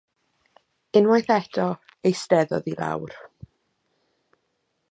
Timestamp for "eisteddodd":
2.11-2.71